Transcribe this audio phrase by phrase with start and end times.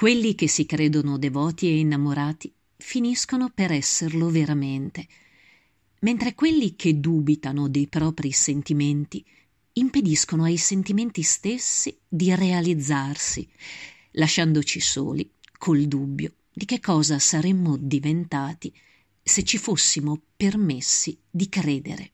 [0.00, 5.06] quelli che si credono devoti e innamorati finiscono per esserlo veramente.
[6.00, 9.22] Mentre quelli che dubitano dei propri sentimenti
[9.74, 13.46] impediscono ai sentimenti stessi di realizzarsi
[14.12, 18.72] lasciandoci soli col dubbio di che cosa saremmo diventati
[19.22, 22.12] se ci fossimo permessi di credere.